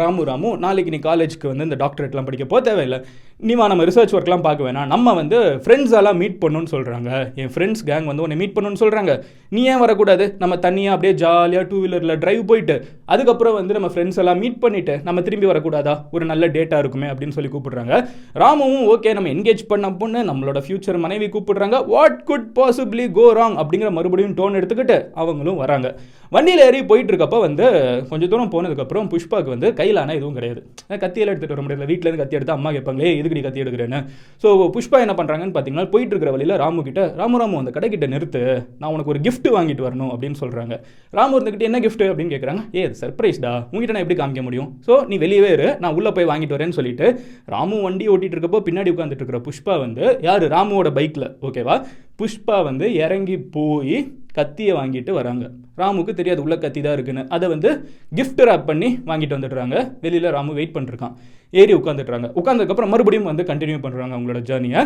ராமு 0.00 0.22
ராமு 0.28 0.48
நாளைக்கு 0.62 0.92
நீ 0.94 0.98
காலேஜ்க்கு 1.06 1.46
வந்து 1.50 1.66
இந்த 1.68 1.76
டாக்டரேட்லாம் 1.82 2.26
படிக்க 2.26 2.44
போக 2.50 2.60
தேவையில்லை. 2.66 2.98
நீ 3.46 3.54
நம்ம 3.54 3.84
ரிசர்ச் 3.88 4.12
ஒர்க்லாம் 4.16 4.42
பார்க்க 4.44 4.64
வேணாம். 4.66 4.88
நம்ம 4.92 5.12
வந்து 5.18 5.38
ஃப்ரெண்ட்ஸ் 5.64 5.92
எல்லாம் 5.98 6.16
மீட் 6.22 6.38
பண்ணணும்னு 6.42 6.70
சொல்கிறாங்க 6.72 7.10
என் 7.40 7.50
ஃப்ரெண்ட்ஸ் 7.54 7.82
கேங் 7.88 8.06
வந்து 8.10 8.22
உன்னை 8.24 8.36
மீட் 8.40 8.54
பண்ணணும்னு 8.56 8.80
சொல்கிறாங்க 8.80 9.12
நீ 9.54 9.60
ஏன் 9.72 9.82
வரக்கூடாது? 9.82 10.24
நம்ம 10.40 10.54
தனியாக 10.64 10.94
அப்படியே 10.94 11.12
ஜாலியாக 11.20 11.64
டூ 11.68 11.76
வீலரில் 11.82 12.14
டிரைவ் 12.22 12.42
போயிட்டு 12.50 12.74
அதுக்கப்புறம் 13.14 13.54
வந்து 13.58 13.76
நம்ம 13.76 13.90
ஃப்ரெண்ட்ஸ் 13.92 14.18
எல்லாம் 14.22 14.40
மீட் 14.44 14.58
பண்ணிவிட்டு 14.64 14.94
நம்ம 15.08 15.22
திரும்பி 15.26 15.46
வரக்கூடாதா? 15.50 15.94
ஒரு 16.16 16.24
நல்ல 16.30 16.48
டேட்டாக 16.56 16.82
இருக்குமே 16.82 17.10
அப்படின்னு 17.12 17.36
சொல்லி 17.36 17.50
கூப்பிடுறாங்க. 17.52 18.00
ராமுவும் 18.42 18.88
ஓகே 18.94 19.12
நம்ம 19.18 19.30
என்கேஜ் 19.34 19.62
பண்ண 19.72 19.92
பொண்ணு 20.02 20.22
நம்மளோட 20.30 20.62
ஃபியூச்சர் 20.66 20.98
மனைவி 21.04 21.28
கூப்பிடுறாங்க. 21.36 21.78
What 21.94 22.18
could 22.30 22.50
possibly 22.58 23.06
go 23.20 23.28
wrong 23.40 23.56
அப்படிங்கிற 23.62 23.92
மறுபடியும் 24.00 24.36
டோன் 24.40 24.58
எடுத்துக்கிட்டு 24.60 24.98
அவங்களும் 25.22 25.62
வராங்க. 25.62 25.94
வண்டியில் 26.36 26.64
ஏறி 26.66 26.82
போயிட்டு 26.90 27.12
இருக்கப்போ 27.14 27.40
வந்து 27.46 27.64
கொஞ்சம் 28.10 28.32
தூரம் 28.34 28.52
போனதுக்கப்புறம் 28.56 29.08
புஷ்பாக்கு 29.14 29.50
வந்து 29.54 29.70
கையிலான 29.80 30.14
எதுவும் 30.18 30.36
கிடையாது. 30.40 30.60
கத்தியெல்லாம் 31.04 31.34
எடுத்துகிட்டு 31.34 31.56
வர 31.56 31.66
முடியல. 31.68 31.88
வீட்டிலேருந்து 31.92 32.22
கத்தி 32.24 32.38
எடுத்து 32.40 32.56
அம்மா 32.58 32.72
கேட்பாங்களே 32.76 33.14
இது 33.20 33.26
எதுக்கு 33.28 33.38
நீ 33.38 33.44
கத்தி 33.46 33.62
எடுக்கிறேன்னு? 33.64 33.98
ஸோ 34.42 34.48
புஷ்பா 34.74 34.98
என்ன 35.04 35.14
பண்ணுறாங்கன்னு 35.18 35.54
பார்த்தீங்கன்னா 35.56 35.86
போயிட்டு 35.94 36.12
இருக்கிற 36.14 36.30
வழியில் 36.34 36.54
ராமு 36.62 36.80
கிட்ட 36.88 37.00
ராமு 37.20 37.38
ராமு 37.42 37.58
அந்த 37.62 37.72
கடைக்கிட்ட 37.76 38.06
நிறுத்து. 38.14 38.42
நான் 38.80 38.92
உனக்கு 38.94 39.12
ஒரு 39.14 39.20
கிஃப்ட் 39.26 39.48
வாங்கிட்டு 39.56 39.86
வரணும் 39.86 40.12
அப்படின்னு 40.14 40.38
சொல்கிறாங்க 40.42 40.76
ராமு 41.18 41.34
இருந்துக்கிட்டு 41.38 41.68
என்ன 41.70 41.80
கிஃப்ட் 41.86 42.04
அப்படின்னு 42.10 42.34
கேட்குறாங்க 42.34 42.62
ஏ 42.78 42.84
சர்ப்ரைஸ்டா 43.02 43.52
உங்ககிட்ட 43.70 43.96
நான் 43.96 44.04
எப்படி 44.06 44.18
காமிக்க 44.22 44.42
முடியும்? 44.48 44.70
ஸோ 44.88 44.94
நீ 45.12 45.18
வெளியவே 45.24 45.52
இரு. 45.58 45.68
நான் 45.84 45.96
உள்ளே 46.00 46.12
போய் 46.18 46.30
வாங்கிட்டு 46.32 46.56
வரேன்னு 46.58 46.78
சொல்லிட்டு 46.80 47.06
ராமு 47.54 47.78
வண்டி 47.86 48.06
ஓட்டிட்டு 48.14 48.36
இருக்கப்போ 48.36 48.62
பின்னாடி 48.68 48.92
உட்காந்துட்டு 48.96 49.22
இருக்கிற 49.24 49.40
புஷ்பா 49.48 49.76
வந்து 49.84 50.04
யார்? 50.28 50.46
ராமுவோட 50.56 50.90
பைக்கில் 50.98 51.28
ஓகேவா 51.48 51.76
புஷ்பா 52.20 52.58
வந்து 52.70 52.86
இறங்கி 53.04 53.38
போய் 53.56 53.98
கத்தியை 54.38 54.72
வாங்கிட்டு 54.78 55.10
வராங்க. 55.20 55.44
ராமுக்கு 55.82 56.12
தெரியாது 56.18 56.42
உள்ள 56.44 56.56
கத்தி 56.64 56.80
தான் 56.84 56.96
இருக்குன்னு. 56.98 57.24
அதை 57.36 57.48
வந்து 57.54 57.70
கிஃப்ட் 58.18 58.44
ரேப் 58.50 58.68
பண்ணி 58.70 58.88
வாங்கிட்டு 59.10 59.36
வந்துடுறாங்க. 59.38 59.76
வெளியில் 60.00 60.30
ராமு 60.36 60.54
வெயிட் 60.60 60.76
பண்ணிருக்கான். 60.76 61.14
ஏறி 61.60 61.74
உட்காந்துட்றாங்க 61.74 62.26
உட்காந்ததுக்கப்புறம் 62.38 62.92
மறுபடியும் 62.92 63.28
வந்து 63.28 63.44
கண்டினியூ 63.50 63.78
பண்ணுறாங்க 63.84 64.14
அவங்களோட 64.16 64.40
ஜேர்னியை 64.48 64.80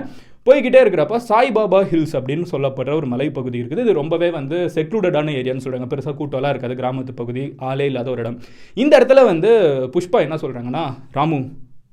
போய்கிட்டே 0.46 0.80
இருக்கிறப்ப 0.84 1.16
சாய்பாபா 1.30 1.80
ஹில்ஸ் 1.92 2.14
அப்படின்னு 2.18 2.46
சொல்லப்படுற 2.52 2.92
ஒரு 3.00 3.06
மலைப்பகுதி 3.12 3.58
இருக்குது. 3.62 3.84
இது 3.84 3.92
ரொம்பவே 3.92 4.30
வந்து 4.30 4.58
செக்லூடடான 4.74 5.34
ஏரியான்னு 5.40 5.64
சொல்கிறாங்க 5.64 5.88
பெருசாக 5.94 6.14
கூட்டம்லாம் 6.20 6.54
இருக்காது. 6.54 6.76
கிராமத்து 6.82 7.14
பகுதி 7.14 7.44
ஆளே 7.70 7.86
இல்லாத 7.86 8.10
ஒரு 8.10 8.20
இடம். 8.20 8.38
இந்த 8.74 8.98
இடத்துல 8.98 9.24
வந்து 9.24 9.50
புஷ்பா 9.96 10.20
என்ன 10.26 10.34
சொல்கிறாங்கன்னா 10.34 10.84
ராமு 11.18 11.40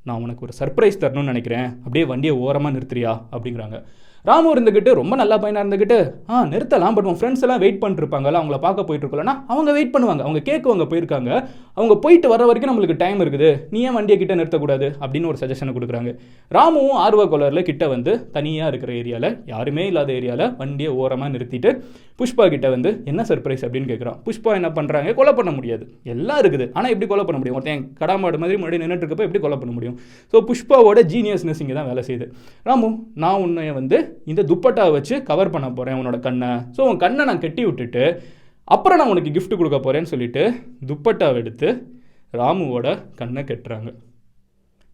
நான் 0.04 0.22
உனக்கு 0.22 0.46
ஒரு 0.46 0.54
சர்ப்ரைஸ் 0.60 1.01
தரணும்னு 1.01 1.31
நினைக்கிறேன். 1.34 1.68
அப்படியே 1.78 2.06
வண்டியை 2.06 2.36
ஓரமாக 2.36 2.78
நிறுத்துறியா? 2.78 3.13
அப்படிங்கிறாங்க. 3.36 3.80
ராமு 4.27 4.48
இருந்துக்கிட்டு 4.54 4.92
ரொம்ப 5.00 5.13
நல்ல 5.21 5.33
பையனாக 5.42 5.63
இருந்துக்கிட்டு 5.63 5.98
ஆ 6.31 6.44
நிறுத்தலாம் 6.54 6.95
பட் 6.98 7.07
உன் 7.10 7.19
ஃப்ரெண்ட்ஸ் 7.19 7.44
எல்லாம் 7.45 7.62
வெயிட் 7.63 7.81
பண்ணிருப்பாங்கல்ல 7.83 8.39
அவங்கள 8.42 8.57
பார்க்க 8.66 8.88
போயிட்டு 8.88 9.06
இருக்கலன்னா 9.06 9.36
அவங்க 9.51 9.69
வெயிட் 9.77 9.94
பண்ணுவாங்க. 9.94 10.21
அவங்க 10.27 10.42
கேட்குவாங்க 10.50 10.86
போயிருக்காங்க. 10.92 11.31
அவங்க 11.77 11.95
போயிட்டு 12.04 12.27
வர 12.33 12.45
வரைக்கும் 12.50 12.71
நம்மளுக்கு 12.71 12.98
டைம் 13.04 13.21
இருக்குது. 13.25 13.50
நீ 13.74 13.80
ஏன் 13.88 13.95
வண்டியை 13.98 14.18
கிட்ட 14.19 14.36
நிறுத்தக்கூடாது? 14.39 14.88
அப்படின்னு 15.04 15.30
ஒரு 15.31 15.39
சஜஷனை 15.44 15.74
கொடுக்குறாங்க. 15.77 16.12
ராமுவும் 16.57 17.00
ஆர்வ 17.06 17.25
கொலரில் 17.33 17.68
கிட்ட 17.69 17.88
வந்து 17.94 18.13
தனியாக 18.36 18.71
இருக்கிற 18.71 18.94
ஏரியாவில் 19.01 19.30
யாருமே 19.54 19.86
இல்லாத 19.92 20.12
ஏரியாவில் 20.19 20.45
வண்டியை 20.62 20.92
ஓரமாக 21.04 21.31
நிறுத்திட்டு 21.36 21.72
புஷ்பா 22.19 22.45
கிட்ட 22.54 22.68
வந்து 22.75 22.89
என்ன 23.10 23.22
சர்ப்ரைஸ் 23.30 23.63
அப்படின்னு 23.65 23.89
கேட்குறான் 23.92 24.18
புஷ்பா 24.25 24.54
என்ன 24.60 24.69
பண்ணுறாங்க 24.77 25.13
கொலை 25.19 25.33
பண்ண 25.38 25.51
முடியாது. 25.57 25.83
எல்லாம் 26.13 26.42
இருக்குது. 26.44 26.65
ஆனால் 26.77 26.92
எப்படி 26.94 27.07
கொலை 27.12 27.25
பண்ண 27.27 27.38
முடியும்? 27.39 27.57
ஒருத்தன் 27.60 27.86
கடாமாடு 28.01 28.39
மாதிரி 28.44 28.57
முன்னாடி 28.62 28.81
நின்றுட்டு 28.83 29.06
இருக்கப்போ 29.06 29.27
எப்படி 29.27 29.44
கொலை 29.45 29.60
பண்ண 29.62 29.74
முடியும்? 29.77 29.98
ஸோ 30.33 30.44
புஷ்பாவோட 30.50 31.01
ஜீனியஸ்னஸ் 31.13 31.62
இங்கே 31.65 31.77
தான் 31.80 31.89
வேலை 31.92 32.04
செய்யுது. 32.10 32.27
ராமு 32.69 32.89
நான் 33.25 33.42
உன்னை 33.45 33.68
வந்து 33.80 34.00
இந்த 34.26 34.44
துப்பட்டாவை 34.44 34.92
வச்சு 34.92 35.24
கவர் 35.24 35.50
பண்ண 35.50 35.72
போகிறேன் 35.72 36.06
உன்னோட 36.06 36.20
கண்ணை. 36.20 36.48
ஸோ 36.48 36.82
உன் 36.82 36.98
கண்ணை 36.98 37.26
நான் 37.26 37.40
கட்டி 37.40 37.66
விட்டுட்டு 37.66 38.22
அப்புறம் 38.64 38.98
நான் 38.98 39.10
உனக்கு 39.10 39.30
கிஃப்ட் 39.30 39.58
கொடுக்க 39.58 39.78
போகிறேன்னு 39.78 40.04
சொல்லிட்டு 40.04 40.54
துப்பட்டாவை 40.86 41.34
எடுத்து 41.34 41.98
ராமுவோட 42.34 43.00
கண்ணை 43.16 43.44
கட்டுறாங்க. 43.44 43.94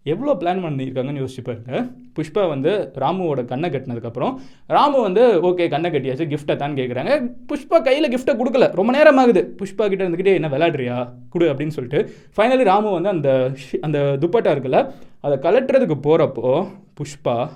எவ்வளோ 0.03 0.33
பிளான் 0.33 0.57
பண்ணியிருக்காங்கன்னு 0.57 1.27
யோசிச்சு 1.27 1.43
பாருங்க. 1.43 1.87
புஷ்பா 2.15 2.47
வந்து 2.47 2.91
ராமுவோட 2.95 3.45
கண்ணை 3.45 3.69
கட்டினதுக்கப்புறம் 3.69 4.35
ராமு 4.67 5.01
வந்து 5.01 5.41
ஓகே 5.43 5.69
கண்ணை 5.69 5.89
கட்டியாச்சு 5.89 6.33
கிஃப்ட்டை 6.33 6.55
தான் 6.55 6.73
கேட்குறாங்க 6.73 7.31
புஷ்பா 7.47 7.83
கையில் 7.83 8.17
கிஃப்ட்டை 8.17 8.29
கொடுக்கல. 8.29 8.71
ரொம்ப 8.71 8.91
நேரம் 8.91 9.17
ஆகுது. 9.17 9.55
புஷ்பா 9.57 9.87
கிட்ட 9.87 10.09
இருந்துக்கிட்டே 10.09 10.33
என்ன 10.33 10.47
விளையாடுறியா? 10.47 11.13
கொடு 11.29 11.53
அப்படின்னு 11.53 11.67
சொல்லிட்டு. 11.67 12.11
ஃபைனலி 12.37 12.63
ராமு 12.63 12.91
வந்து 12.91 13.09
அந்த 13.09 13.51
ஷி- 13.53 13.79
அந்த 13.79 14.17
துப்பட்டா 14.19 14.55
இருக்குல்ல 14.55 14.91
அதை 15.19 15.37
கலட்டுறதுக்கு 15.37 15.95
போகிறப்போ 16.03 16.67
புஷ்பா 16.93 17.49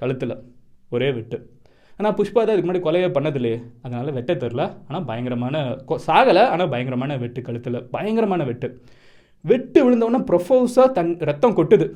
கழுத்தில் 0.00 0.34
ஒரே 0.90 1.08
வெட்டு. 1.12 1.38
ஆனால் 1.96 2.12
புஷ்பா 2.12 2.40
தான் 2.40 2.48
இதுக்கு 2.48 2.70
முன்னாடி 2.70 2.82
கொலையே 2.82 3.08
பண்ணதில்லையே. 3.08 3.58
அதனால் 3.82 4.12
வெட்ட 4.12 4.34
தெரில. 4.34 4.60
ஆனால் 4.88 5.04
பயங்கரமான 5.04 5.56
கொ- 5.88 5.98
சாகலை. 6.06 6.44
ஆனால் 6.44 6.68
பயங்கரமான 6.68 7.16
வெட்டு 7.16 7.42
கழுத்தில். 7.42 7.84
பயங்கரமான 7.90 8.44
வெட்டு. 8.44 8.68
வெட்டு 9.44 9.78
விழுந்தவொடனே 9.84 10.24
ப்ரொஃபோஸாக 10.30 10.92
தன் 10.92 11.16
ரத்தம் 11.18 11.56
கொட்டுது. 11.56 11.86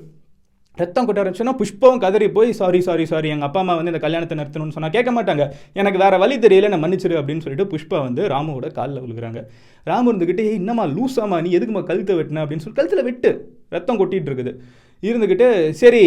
ரத்தம் 0.76 1.06
கொட்ட 1.06 1.18
ஆரம்பிச்சுன்னா 1.18 1.54
புஷ்பவும் 1.54 1.98
கதறி 1.98 2.28
போய் 2.30 2.52
சாரி 2.52 2.80
சாரி 2.80 3.04
சாரி 3.06 3.28
எங்கள் 3.28 3.46
அப்பா 3.46 3.60
அம்மா 3.60 3.72
வந்து 3.74 3.90
இந்த 3.90 4.00
கல்யாணத்தை 4.00 4.38
நிறுத்தணும்னு 4.38 4.76
சொன்னால் 4.76 4.90
கேட்க 4.90 5.10
மாட்டாங்க. 5.12 5.44
எனக்கு 5.72 5.98
வேறு 5.98 6.18
வழி 6.18 6.38
தெரியல. 6.38 6.68
நான் 6.68 6.82
மன்னிச்சிரு 6.84 7.18
அப்படின்னு 7.18 7.40
சொல்லிட்டு 7.40 7.76
புஷ்பா 7.76 8.00
வந்து 8.02 8.22
ராமுவோட 8.28 8.72
காலில் 8.72 9.02
விழுகிறாங்க 9.02 9.40
ராமு 9.84 10.12
இருந்துக்கிட்டு 10.12 10.40
"ஏய், 10.40 10.54
என்னம்மா 10.54 10.84
லூசாமா 10.84 11.42
நீ 11.42 11.58
எதுக்குமா 11.58 11.82
கழுத்தை 11.82 12.16
வெட்டின? 12.16 12.42
அப்படின்னு 12.42 12.64
சொல்லி 12.64 12.72
கழுத்தில் 12.72 13.02
வெட்டு. 13.02 13.30
ரத்தம் 13.68 13.98
கொட்டிகிட்டு 13.98 14.30
இருக்குது. 14.32 14.52
இருந்துக்கிட்டு 15.02 15.70
சரி 15.70 16.04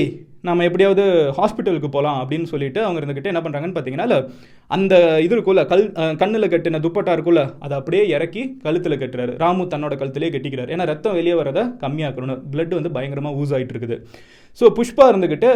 நம்ம 0.48 0.63
எப்படியாவது 0.68 1.04
ஹாஸ்பிட்டலுக்கு 1.38 1.89
போகலாம் 1.94 2.18
அப்படின்னு 2.22 2.48
சொல்லிட்டு 2.51 2.80
அவங்க 2.84 3.00
இருந்துக்கிட்டு 3.01 3.31
என்ன 3.31 3.42
பண்ணுறாங்கன்னு 3.44 3.75
பார்த்தீங்கன்னா 3.78 4.19
அந்த 4.75 4.94
இது 5.25 5.34
இருக்குல்ல 5.36 5.62
கல் 5.72 5.84
கண்ணில் 6.22 6.50
கட்டின 6.54 6.81
துப்பட்டா 6.86 7.13
இருக்குல்ல 7.18 7.44
அதை 7.66 7.74
அப்படியே 7.80 8.04
இறக்கி 8.16 8.42
கழுத்தில் 8.66 9.00
கட்டுறாரு. 9.01 9.34
ராமு 9.44 9.66
தன்னோட 9.74 9.95
கழுத்திலே 10.01 10.31
கட்டிக்கிறார். 10.36 10.72
ஏன்னா 10.75 10.86
ரத்தம் 10.92 11.18
வெளியே 11.19 11.38
வரதை 11.42 11.63
கம்மியாக்கணும் 11.84 12.44
பிளட் 12.54 12.78
வந்து 12.80 12.92
பயங்கரமாக 12.98 13.39
ஊஸ் 13.42 13.54
ஆகிட்டு 13.57 13.75
இருக்குது. 13.75 13.98
ஸோ 14.60 14.68
புஷ்பா 14.78 15.06
இருந்துக்கிட்டு 15.12 15.50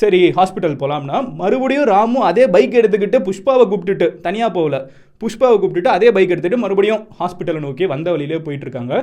சரி 0.00 0.20
ஹாஸ்பிட்டல் 0.38 0.80
போகலாம்னா 0.82 1.18
மறுபடியும் 1.42 1.90
ராமு 1.94 2.20
அதே 2.30 2.46
பைக் 2.54 2.78
எடுத்துக்கிட்டு 2.80 3.20
புஷ்பாவை 3.28 3.66
கூப்பிட்டுட்டு 3.70 4.08
தனியாக 4.26 4.50
போகல. 4.56 4.78
புஷ்பாவை 5.22 5.56
கூப்பிட்டுட்டு 5.60 5.90
அதே 5.96 6.08
பைக் 6.16 6.32
எடுத்துகிட்டு 6.32 6.62
மறுபடியும் 6.64 7.02
ஹாஸ்பிட்டலை 7.20 7.60
நோக்கி 7.64 7.84
வந்த 7.92 8.08
வழியிலே 8.14 8.38
போயிட்டுருக்காங்க. 8.46 8.94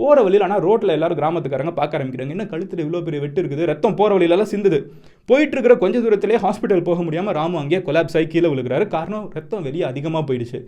போகிற 0.00 0.18
வழியில் 0.26 0.44
ஆனால் 0.46 0.62
ரோட்டில் 0.66 0.94
எல்லாரும் 0.96 1.18
கிராமத்துக்காரங்க 1.20 1.72
பார்க்க 1.80 1.98
ஆரம்பிக்கிறாங்க. 1.98 2.34
என்ன 2.36 2.46
கழுத்தில் 2.52 2.82
இவ்வளோ 2.84 3.02
பெரிய 3.08 3.20
வெட்டு 3.24 3.40
இருக்குது? 3.42 3.64
ரத்தம் 3.72 3.96
போகிற 4.00 4.12
வழியிலலாம் 4.16 4.52
சிந்துது. 4.54 4.80
போயிட்டு 5.30 5.54
இருக்கிற 5.56 5.76
கொஞ்ச 5.82 5.98
தூரத்திலே 6.04 6.38
ஹாஸ்பிட்டல் 6.46 6.86
போக 6.88 7.02
முடியாமல் 7.06 7.36
ராமு 7.40 7.58
அங்கேயே 7.62 7.82
கொலாப்ஸ் 7.88 8.16
ஆகி 8.20 8.28
கீழே 8.34 8.48
விழுகிறாரு. 8.54 8.86
காரணம் 8.96 9.26
ரத்தம் 9.36 9.66
வெளியே 9.68 9.84
அதிகமாக 9.90 10.24
போயிடுச்சு. 10.30 10.60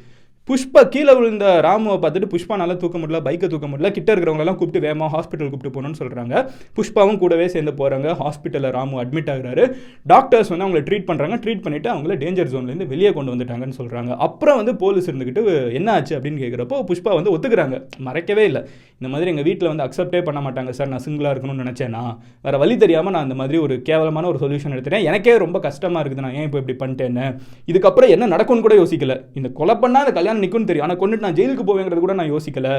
புஷ்பா 0.48 0.80
கீழே 0.94 1.12
விழுந்த 1.18 1.44
ராமுவை 1.64 1.94
பார்த்துட்டு 2.02 2.28
புஷ்பானால 2.32 2.74
தூக்க 2.82 2.96
முடியல 3.02 3.18
பைக்கை 3.26 3.46
தூக்க 3.52 3.66
முடியல. 3.70 3.88
கிட்ட 3.96 4.08
இருக்கிறவங்களெல்லாம் 4.14 4.58
கூப்பிட்டு 4.58 4.82
வேகமாக 4.84 5.08
ஹாஸ்பிட்டல் 5.14 5.48
கூப்பிட்டு 5.52 5.72
போகணும்னு 5.76 5.98
சொல்கிறாங்க 6.00 6.34
புஷ்பாவும் 6.76 7.18
கூடவே 7.22 7.46
சேர்ந்து 7.54 7.72
போகிறாங்க 7.80 8.12
ஹாஸ்பிட்டலில் 8.20 8.72
ராமு 8.76 9.00
அட்மிட் 9.02 9.30
ஆகிறாரு. 9.32 9.64
டாக்டர்ஸ் 10.12 10.50
வந்து 10.52 10.64
அவங்கள 10.66 10.82
ட்ரீட் 10.88 11.06
பண்ணுறாங்க 11.08 11.38
ட்ரீட் 11.44 11.64
பண்ணிவிட்டு 11.64 11.90
அவங்கள 11.94 12.16
டேஞ்சர் 12.20 12.52
ஜோன்லேருந்து 12.52 12.86
வெளியே 12.92 13.10
கொண்டு 13.16 13.32
வந்துட்டாங்கன்னு 13.34 13.76
சொல்கிறாங்க 13.80 14.12
அப்புறம் 14.26 14.58
வந்து 14.60 14.74
போலீஸ் 14.84 15.08
இருந்துக்கிட்டு 15.10 15.42
என்ன 15.80 15.88
ஆச்சு? 15.96 16.14
அப்படின்னு 16.18 16.42
கேட்குறப்போ 16.44 16.78
புஷ்பா 16.90 17.16
வந்து 17.18 17.32
ஒத்துக்கிறாங்க. 17.34 17.78
மறைக்கவே 18.08 18.44
இல்லை. 18.50 18.62
இந்த 19.00 19.10
மாதிரி 19.14 19.30
எங்கள் 19.34 19.48
வீட்டில் 19.48 19.70
வந்து 19.72 19.84
அக்செப்டே 19.86 20.22
பண்ண 20.28 20.42
மாட்டாங்க. 20.46 20.70
சார் 20.78 20.92
நான் 20.94 21.04
சிங்கிளாக 21.08 21.34
இருக்கணும்னு 21.34 21.64
நினச்சேன்னா 21.64 22.04
வேறு 22.46 22.62
வழி 22.64 22.76
தெரியாமல் 22.84 23.16
நான் 23.16 23.28
இந்த 23.30 23.38
மாதிரி 23.42 23.58
ஒரு 23.66 23.76
கேவலமான 23.90 24.30
ஒரு 24.34 24.40
சொல்யூஷன் 24.44 24.76
எடுத்துட்டேன். 24.76 25.08
எனக்கே 25.10 25.36
ரொம்ப 25.46 25.58
கஷ்டமாக 25.66 26.04
இருக்குது. 26.04 26.26
நான் 26.28 26.38
ஏன் 26.38 26.48
இப்போ 26.48 26.60
இப்படி 26.62 26.78
பண்ணிட்டேன்னு? 26.84 27.26
இதுக்கப்புறம் 27.72 28.14
என்ன 28.16 28.30
நடக்கும்னு 28.36 28.66
கூட 28.68 28.76
யோசிக்கல. 28.84 29.18
இந்த 29.40 29.50
கொலை 29.60 29.76
பண்ணால் 29.84 30.06
அந்த 30.06 30.16
கல்யாணம் 30.20 30.34
நிற்கும்னு 30.44 30.68
தெரியும். 30.70 30.86
ஆனால் 30.86 31.00
கொண்டுட்டு 31.02 31.26
நான் 31.26 31.38
ஜெயிலுக்கு 31.38 31.64
போவேங்கிறது 31.68 32.02
கூட 32.04 32.14
நான் 32.20 32.32
யோசிக்கல. 32.34 32.70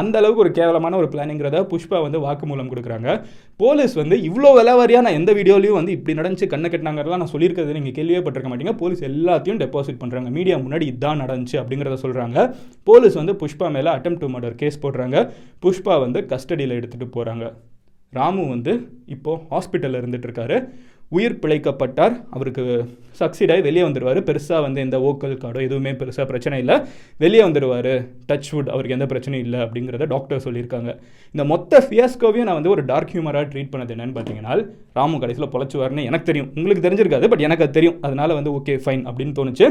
அந்த 0.00 0.14
அளவுக்கு 0.20 0.42
ஒரு 0.44 0.50
கேவலமான 0.56 0.96
ஒரு 1.00 1.08
பிளானிங்கிறத 1.12 1.60
புஷ்பா 1.70 1.98
வந்து 2.06 2.18
வாக்குமூலம் 2.24 2.70
கொடுக்குறாங்க. 2.72 3.10
போலீஸ் 3.62 3.94
வந்து 4.00 4.16
இவ்வளோ 4.28 4.50
விலவாரியாக 4.58 5.04
நான் 5.06 5.18
எந்த 5.20 5.32
வீடியோலையும் 5.38 5.78
வந்து 5.78 5.94
இப்படி 5.96 6.16
நடந்துச்சு 6.18 6.48
கண்ணை 6.54 6.70
கட்டினாங்கிறதெல்லாம் 6.72 7.22
நான் 7.24 7.32
சொல்லியிருக்கிறது 7.34 7.76
நீங்கள் 7.78 7.96
கேள்வியே 7.98 8.20
பட்டிருக்க 8.24 8.50
மாட்டீங்க. 8.52 8.74
போலீஸ் 8.82 9.02
எல்லாத்தையும் 9.10 9.60
டெபாசிட் 9.62 10.00
பண்ணுறாங்க 10.02 10.30
மீடியா 10.38 10.58
முன்னாடி 10.64 10.86
இதான் 10.94 11.22
நடந்துச்சு 11.24 11.58
அப்படிங்கிறத 11.62 11.98
சொல்கிறாங்க 12.04 12.44
போலீஸ் 12.90 13.16
வந்து 13.20 13.36
புஷ்பா 13.42 13.68
மேலே 13.76 13.92
அட்டம் 13.96 14.20
டு 14.24 14.28
மர்டர் 14.34 14.58
கேஸ் 14.64 14.82
போடுறாங்க. 14.84 15.16
புஷ்பா 15.64 15.96
வந்து 16.04 16.20
கஸ்டடியில் 16.34 16.78
எடுத்துகிட்டு 16.80 17.08
போகிறாங்க 17.16 17.46
ராமு 18.12 18.42
வந்து 18.52 18.72
இப்போது 19.14 19.40
ஹாஸ்பிட்டலில் 19.52 20.00
இருந்துட்டு 20.00 20.26
இருக்காரு. 20.28 20.56
உயிர் 21.08 21.40
பிழைக்கப்பட்டார். 21.42 22.14
அவருக்கு 22.30 22.64
சக்சீடாகி 23.20 23.62
வெளியே 23.66 23.82
வந்துடுவார் 23.86 24.18
பெருசாக 24.28 24.60
வந்து 24.64 24.80
எந்த 24.80 24.96
ஓக்கல் 25.08 25.36
கார்டோ 25.42 25.60
எதுவுமே 25.66 25.90
பெருசாக 25.90 26.24
பிரச்சனை 26.30 26.58
இல்லை. 26.62 26.76
வெளியே 27.18 27.42
வந்துடுவார் 27.42 27.92
டச்வுட் 28.30 28.70
அவருக்கு 28.72 28.96
எந்த 28.98 29.06
பிரச்சனையும் 29.12 29.44
இல்லை 29.46 29.60
அப்படிங்கிறத 29.60 30.06
டாக்டர் 30.14 30.44
சொல்லியிருக்காங்க. 30.46 30.90
இந்த 31.34 31.44
மொத்த 31.52 31.80
ஃபியாஸ்கோவையும் 31.86 32.48
நான் 32.48 32.58
வந்து 32.60 32.74
ஒரு 32.74 32.84
டார்க் 32.90 33.12
ஹியூமராக 33.14 33.46
ட்ரீட் 33.52 33.72
பண்ணது 33.74 33.94
என்னன்னு 33.96 34.16
பார்த்தீங்கன்னா 34.18 34.56
ராமு 34.98 35.20
கடைசியில் 35.22 35.52
பொழைச்சுவார்னு 35.54 36.08
எனக்கு 36.10 36.28
தெரியும். 36.30 36.50
உங்களுக்கு 36.56 36.84
தெரிஞ்சிருக்காது 36.88 37.28
பட் 37.34 37.44
எனக்கு 37.48 37.64
அது 37.66 37.76
தெரியும். 37.78 37.96
அதனால் 38.08 38.36
வந்து 38.38 38.52
ஓகே 38.58 38.76
ஃபைன் 38.84 39.04
அப்படின்னு 39.08 39.36
தோணுச்சு. 39.40 39.68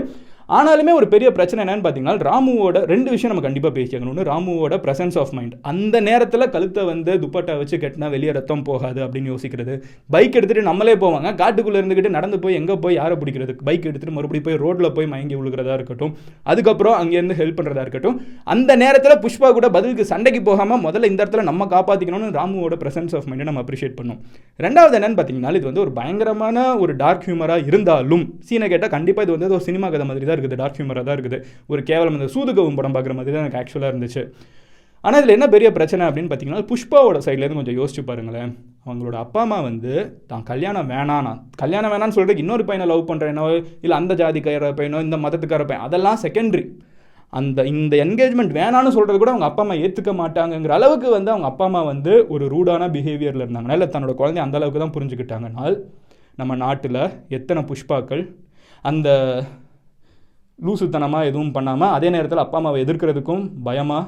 ஆனாலுமே 0.58 0.92
ஒரு 0.98 1.08
பெரிய 1.14 1.28
பிரச்சனை 1.38 1.62
என்னன்னு 1.64 1.84
பார்த்தீங்கன்னா 1.86 2.16
ராமுவோட 2.28 2.82
ரெண்டு 2.92 3.10
விஷயம் 3.14 3.32
நம்ம 3.32 3.46
கண்டிப்பாக 3.46 3.74
பேசிக்கணும் 3.78 4.12
ஒன்று 4.12 4.28
ராமுவோட 4.32 4.76
ப்ரெசன்ஸ் 4.86 5.16
ஆஃப் 5.22 5.32
மைண்ட் 5.38 5.56
அந்த 5.72 5.96
நேரத்தில் 6.10 6.52
கழுத்தை 6.56 6.84
வந்து 6.90 7.14
துப்பட்டா 7.24 7.54
வச்சு 7.62 7.78
கட்டினா 7.84 8.10
வெளியே 8.16 8.34
ரத்தம் 8.38 8.66
போகாது 8.70 9.00
அப்படின்னு 9.06 9.32
யோசிக்கிறது. 9.34 9.76
பைக் 10.16 10.38
எடுத்துகிட்டு 10.40 10.70
நம்மளே 10.72 10.96
போவாங்க. 11.06 11.25
காட்டுக்குள்ளே 11.42 11.80
இருந்துக்கிட்டு 11.82 12.12
நடந்து 12.18 12.38
போய் 12.44 12.58
எங்கே 12.60 12.76
போய் 12.84 12.96
யாரை 13.00 13.16
பிடிக்கிறது 13.22 13.54
பைக் 13.68 13.88
எடுத்துகிட்டு 13.90 14.16
மறுபடியும் 14.18 14.48
போய் 14.48 14.60
ரோட்டில் 14.64 14.94
போய் 14.98 15.10
மயங்கி 15.14 15.36
விழுகிறதா 15.40 15.76
இருக்கட்டும். 15.80 16.14
அதுக்கப்புறம் 16.52 16.96
அங்கேருந்து 17.02 17.38
ஹெல்ப் 17.42 17.58
பண்ணுறதா 17.60 17.84
இருக்கட்டும். 17.86 18.18
அந்த 18.56 18.72
நேரத்தில் 18.84 19.20
புஷ்பா 19.26 19.50
கூட 19.58 19.70
பதிலுக்கு 19.78 20.06
சண்டைக்கு 20.14 20.42
போகாமல் 20.50 20.82
முதல்ல 20.88 21.12
இந்த 21.12 21.20
இடத்துல 21.24 21.46
நம்ம 21.52 21.68
காப்பாற்றிக்கணும்னு 21.76 22.32
ராமுவோட 22.40 22.78
ப்ரெசன்ஸ் 22.84 23.16
ஆஃப் 23.20 23.30
மைண்டை 23.32 23.48
நம்ம 23.52 23.64
அப்ரிஷியேட் 23.66 23.98
பண்ணோம். 24.00 24.20
ரெண்டாவது 24.66 24.98
என்னன்னு 25.00 25.20
பார்த்தீங்கன்னா 25.20 25.54
இது 25.60 25.70
வந்து 25.72 25.84
ஒரு 25.86 25.94
பயங்கரமான 26.00 26.66
ஒரு 26.84 26.96
டார்க் 27.04 27.26
ஹியூமராக 27.30 27.70
இருந்தாலும் 27.72 28.26
சீனை 28.50 28.70
கேட்டால் 28.74 28.94
கண்டிப்பாக 28.98 29.26
இது 29.28 29.36
வந்து 29.36 29.50
ஒரு 29.60 29.68
சினிமா 29.70 29.90
கதை 29.96 30.08
மாதிரி 30.12 30.28
தான் 30.28 30.38
இருக்குது 30.38 30.60
டார்க் 30.62 30.80
ஹியூமராக 30.82 31.06
தான் 31.10 31.18
இருக்குது. 31.20 31.40
ஒரு 31.74 31.84
கேவலம் 31.92 32.18
இந்த 32.20 32.30
சூதுகவும் 32.36 32.78
படம் 32.82 32.96
பார்க்குற 32.98 33.16
மாதிரி 33.20 33.34
தான் 33.36 33.44
எனக்கு 33.46 33.62
ஆக்சுவலாக 33.62 33.94
இருந்துச்சு. 33.94 34.24
ஆனால் 35.06 35.20
இதில் 35.22 35.36
என்ன 35.36 35.48
பெரிய 35.48 35.70
பிரச்சனை 35.72 36.04
அப்படின்னு 36.08 36.30
பார்த்தீங்கன்னா 36.30 36.68
புஷ்பாவோட 36.70 37.18
சைட்லேருந்து 37.26 37.60
கொஞ்சம் 37.60 37.78
யோசிச்சு 37.80 38.04
பாருங்களேன். 38.06 38.52
அவங்களோட 38.86 39.16
அப்பா 39.16 39.40
அம்மா 39.42 39.60
வந்து 39.62 39.92
தான் 40.28 40.44
கல்யாணம் 40.44 40.90
வேணானா 40.90 41.32
கல்யாணம் 41.56 41.92
வேணான்னு 41.94 42.16
சொல்கிறதுக்கு 42.16 42.44
இன்னொரு 42.46 42.64
பையனை 42.66 42.86
லவ் 42.86 43.10
பண்ணுறேனோ 43.10 43.46
இல்லை 43.82 43.96
அந்த 43.98 44.14
ஜாதிக்கார 44.14 44.72
பையனோ 44.80 45.00
இந்த 45.02 45.18
மதத்துக்கார 45.18 45.64
பையன் 45.66 45.86
அதெல்லாம் 45.88 46.20
செகண்டரி 46.24 46.66
அந்த 47.34 47.60
இந்த 47.66 47.94
என்கேஜ்மெண்ட் 47.98 48.54
வேணான்னு 48.54 48.96
சொல்கிறது 48.96 49.20
கூட 49.20 49.32
அவங்க 49.32 49.48
அப்பா 49.50 49.64
அம்மா 49.64 49.76
ஏற்றுக்க 49.76 50.12
மாட்டாங்கங்கிற 50.14 50.74
அளவுக்கு 50.74 51.08
வந்து 51.10 51.32
அவங்க 51.32 51.48
அப்பா 51.48 51.66
அம்மா 51.66 51.82
வந்து 51.84 52.14
ஒரு 52.30 52.48
ரூடான 52.48 52.90
பிஹேவியரில் 52.90 53.44
இருந்தாங்கன்னா 53.44 53.78
இல்லை 53.80 53.90
தன்னோட 53.90 54.16
குழந்தைய 54.16 54.46
அந்த 54.46 54.58
அளவுக்கு 54.58 54.80
தான் 54.80 54.96
புரிஞ்சுக்கிட்டாங்கனால் 54.98 55.76
நம்ம 56.38 56.56
நாட்டில் 56.56 57.02
எத்தனை 57.30 57.62
புஷ்பாக்கள் 57.64 58.24
அந்த 58.86 59.10
லூசுத்தனமாக 60.60 61.26
எதுவும் 61.26 61.52
பண்ணாமல் 61.52 61.90
அதே 61.90 62.10
நேரத்தில் 62.10 62.44
அப்பா 62.44 62.58
அம்மாவை 62.58 62.80
எதிர்க்கிறதுக்கும் 62.86 63.44
பயமாக 63.64 64.04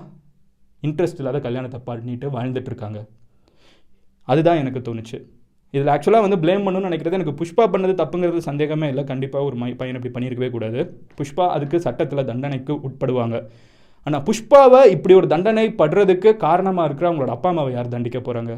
இன்ட்ரெஸ்ட் 0.84 1.20
இல்லாத 1.22 1.40
கல்யாணத்தை 1.48 1.80
பண்ணிட்டு 1.90 2.28
வாழ்ந்துட்டு 2.36 2.70
இருக்காங்க 2.72 3.00
அதுதான் 4.28 4.62
எனக்கு 4.62 4.80
தோணுச்சு. 4.88 5.18
இதில் 5.74 5.92
ஆக்சுவலாக 5.94 6.26
வந்து 6.26 6.40
ப்ளேம் 6.44 6.66
பண்ணணும்னு 6.66 6.90
நினைக்கிறது 6.90 7.18
எனக்கு 7.18 7.38
புஷ்பா 7.40 7.64
பண்ணது 7.74 7.94
தப்புங்கிறது 8.02 8.42
சந்தேகமே 8.50 8.88
இல்லை. 8.92 9.04
கண்டிப்பாக 9.12 9.48
ஒரு 9.50 9.56
மை 9.62 9.72
பையன் 9.80 9.98
இப்படி 10.00 10.14
பண்ணியிருக்கவே 10.16 10.50
கூடாது. 10.56 10.80
புஷ்பா 11.20 11.46
அதுக்கு 11.56 11.78
சட்டத்தில் 11.86 12.28
தண்டனைக்கு 12.30 12.74
உட்படுவாங்க. 12.88 13.38
ஆனால் 14.08 14.24
புஷ்பாவை 14.28 14.82
இப்படி 14.96 15.14
ஒரு 15.20 15.28
தண்டனை 15.34 15.68
படுறதுக்கு 15.82 16.30
காரணமாக 16.46 16.88
இருக்கிற 16.88 17.08
அவங்களோட 17.10 17.32
அப்பா 17.36 17.50
அம்மாவை 17.54 17.72
யார் 17.76 17.94
தண்டிக்க 17.96 18.20
போகிறாங்க 18.28 18.54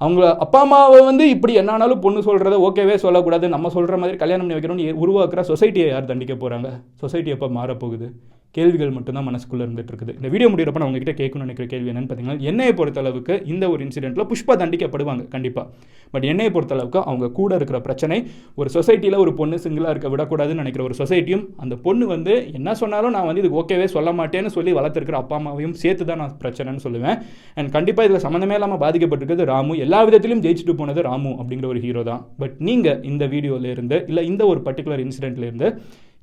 அவங்க 0.00 0.22
அப்பா 0.44 0.60
அம்மாவை 0.64 0.98
வந்து 1.08 1.24
இப்படி 1.34 1.52
என்னானாலும் 1.60 2.02
பொண்ணு 2.04 2.20
சொல்கிறத 2.26 2.58
ஓகேவே 2.66 2.96
சொல்லக்கூடாது. 3.04 3.46
நம்ம 3.54 3.70
சொல்கிற 3.76 3.96
மாதிரி 4.02 4.18
கல்யாணம் 4.20 4.44
பண்ணி 4.44 4.58
வைக்கணும்னு 4.58 5.00
உருவாக்குற 5.04 5.42
சொசைட்டியை 5.50 5.88
யார் 5.92 6.10
தண்டிக்க 6.10 6.34
போகிறாங்க 6.42 6.68
சொசைட்டி 7.02 7.32
எப்போ 7.36 7.48
மாறப்போகுது? 7.58 8.08
கேள்விகள் 8.54 8.94
மட்டும்தான் 8.96 9.26
மனசுக்குள்ளே 9.28 9.64
இருந்துட்டு 9.66 9.92
இருக்குது 9.92 10.12
இந்த 10.18 10.28
வீடியோ 10.32 10.48
முடிகிறப்ப 10.52 10.80
நான் 10.80 10.90
உங்ககிட்ட 10.90 11.14
கேட்கணும்னு 11.20 11.46
நினைக்கிற 11.46 11.66
கேள்வி 11.72 11.90
என்னன்னு 11.92 12.08
பார்த்தீங்கன்னா 12.10 12.44
என்னையை 12.50 12.72
பொறுத்தளவுக்கு 12.78 13.34
இந்த 13.52 13.64
ஒரு 13.72 13.80
இன்சிடெண்ட்டில் 13.86 14.28
புஷ்பா 14.30 14.54
தண்டிக்கப்படுவாங்க 14.62 15.24
கண்டிப்பாக 15.34 15.66
பட் 16.14 16.26
என்னையை 16.30 16.50
பொறுத்தளவுக்கு 16.54 17.00
அவங்க 17.08 17.26
கூட 17.38 17.52
இருக்கிற 17.60 17.78
பிரச்சனை 17.86 18.16
ஒரு 18.60 18.68
சொசைட்டியில் 18.76 19.18
ஒரு 19.24 19.32
பொண்ணு 19.40 19.56
சிங்கிளாக 19.64 19.92
இருக்க 19.94 20.08
விடக்கூடாதுன்னு 20.14 20.62
நினைக்கிற 20.62 20.84
ஒரு 20.88 20.96
சொசைட்டியும் 21.00 21.44
அந்த 21.64 21.74
பொண்ணு 21.86 22.04
வந்து 22.14 22.34
என்ன 22.58 22.74
சொன்னாலும் 22.82 23.14
நான் 23.16 23.28
வந்து 23.30 23.42
இது 23.44 23.52
ஓகேவே 23.62 23.88
சொல்ல 23.96 24.12
மாட்டேன்னு 24.20 24.52
சொல்லி 24.56 24.72
வளர்த்துருக்கிற 24.78 25.18
அப்பா 25.22 25.36
அம்மாவையும் 25.40 25.76
சேர்த்து 25.82 26.06
தான் 26.10 26.20
நான் 26.22 26.34
பிரச்சனைன்னு 26.42 26.84
சொல்லுவேன். 26.86 27.16
அண்ட் 27.58 27.70
கண்டிப்பாக 27.76 28.08
இதில் 28.08 28.24
சம்மந்தமே 28.26 28.56
இல்லாமல் 28.58 28.82
பாதிக்கப்பட்டிருக்கிறது 28.84 29.50
ராமு. 29.52 29.74
எல்லா 29.86 30.00
விதத்திலும் 30.08 30.42
ஜெயிச்சுட்டு 30.46 30.76
போனது 30.80 31.02
ராமு 31.10 31.32
அப்படிங்கிற 31.40 31.68
ஒரு 31.74 31.82
ஹீரோ 31.86 32.04
தான். 32.10 32.22
பட் 32.42 32.56
நீங்கள் 32.68 33.00
இந்த 33.12 33.26
வீடியோலேருந்து 33.34 33.98
இல்லை 34.10 34.24
இந்த 34.32 34.42
ஒரு 34.52 34.62
பர்டிகுலர் 34.68 35.04
இன்சிடென்ட்லேருந்து 35.06 35.68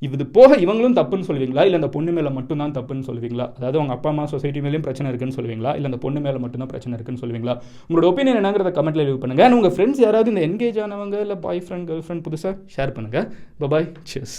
இது 0.07 0.25
போக 0.37 0.57
இவங்களும் 0.65 0.97
தப்புன்னு 0.99 1.27
சொல்லுவீங்களா? 1.27 1.63
இல்லை 1.67 1.73
அந்த 1.73 1.89
பொண்ணு 1.95 2.11
மேலே 2.17 2.29
மட்டும்தான் 2.37 2.75
தப்புன்னு 2.77 3.07
சொல்லுவீங்களா? 3.09 3.45
அதாவது 3.57 3.77
அவங்க 3.79 3.93
அப்பா 3.97 4.09
அம்மா 4.13 4.25
சொசைட்டி 4.33 4.59
மேலேயும் 4.65 4.85
பிரச்சனை 4.87 5.11
இருக்குன்னு 5.11 5.37
சொல்லுவீங்களா? 5.37 5.73
இல்லை 5.77 5.89
அந்த 5.91 5.99
பொண்ணு 6.05 6.19
மேலே 6.25 6.41
மட்டும்தான் 6.45 6.71
பிரச்சனை 6.73 6.97
இருக்குன்னு 6.97 7.23
சொல்லுவீங்களா? 7.23 7.55
உங்களோட 7.87 8.07
ஒப்பீனியன் 8.11 8.39
என்னங்கிறத 8.41 8.73
கமெண்ட்ல 8.79 9.05
லீவ் 9.09 9.21
பண்ணுங்க. 9.25 9.49
உங்கள் 9.59 9.75
ஃப்ரெண்ட்ஸ் 9.77 10.03
யாராவது 10.05 10.33
இந்த 10.33 10.43
என்கேஜ் 10.49 10.81
ஆனவங்க 10.87 11.19
இல்லை 11.27 11.37
பாய் 11.47 11.63
ஃப்ரெண்ட் 11.67 11.87
கேர்ள் 11.91 12.05
ஃப்ரெண்ட் 12.07 12.27
புதுசாக 12.27 12.55
ஷேர் 12.77 12.95
பண்ணுங்கள் 12.97 13.27
பபாய் 13.63 13.89
சியர்ஸ் 14.13 14.37